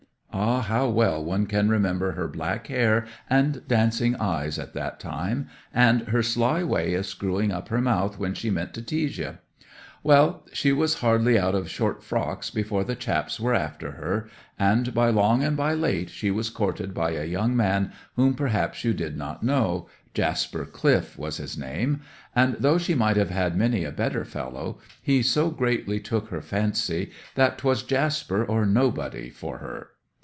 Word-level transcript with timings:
Ah, 0.33 0.61
how 0.61 0.87
well 0.89 1.23
one 1.23 1.45
can 1.45 1.67
remember 1.67 2.13
her 2.13 2.27
black 2.27 2.67
hair 2.67 3.05
and 3.29 3.67
dancing 3.67 4.15
eyes 4.15 4.57
at 4.57 4.73
that 4.73 4.97
time, 4.97 5.47
and 5.73 6.03
her 6.07 6.23
sly 6.23 6.63
way 6.63 6.93
of 6.93 7.05
screwing 7.05 7.51
up 7.51 7.67
her 7.67 7.81
mouth 7.81 8.17
when 8.17 8.33
she 8.33 8.49
meant 8.49 8.73
to 8.73 8.81
tease 8.81 9.17
ye! 9.19 9.27
Well, 10.03 10.45
she 10.53 10.71
was 10.71 10.95
hardly 11.01 11.37
out 11.37 11.53
of 11.53 11.69
short 11.69 12.01
frocks 12.01 12.49
before 12.49 12.85
the 12.85 12.95
chaps 12.95 13.41
were 13.41 13.53
after 13.53 13.91
her, 13.93 14.29
and 14.57 14.93
by 14.93 15.09
long 15.09 15.43
and 15.43 15.57
by 15.57 15.73
late 15.73 16.09
she 16.09 16.31
was 16.31 16.49
courted 16.49 16.93
by 16.93 17.11
a 17.11 17.25
young 17.25 17.55
man 17.55 17.91
whom 18.15 18.33
perhaps 18.33 18.85
you 18.85 18.93
did 18.93 19.17
not 19.17 19.43
know—Jasper 19.43 20.65
Cliff 20.65 21.17
was 21.19 21.37
his 21.37 21.57
name—and, 21.57 22.55
though 22.59 22.77
she 22.77 22.95
might 22.95 23.17
have 23.17 23.31
had 23.31 23.55
many 23.57 23.83
a 23.83 23.91
better 23.91 24.23
fellow, 24.23 24.79
he 25.03 25.21
so 25.21 25.49
greatly 25.51 25.99
took 25.99 26.29
her 26.29 26.41
fancy 26.41 27.11
that 27.35 27.57
'twas 27.57 27.83
Jasper 27.83 28.43
or 28.45 28.65
nobody 28.65 29.29
for 29.29 29.57
her. 29.57 29.89